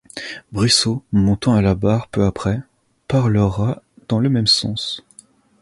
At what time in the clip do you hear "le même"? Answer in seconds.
4.19-4.47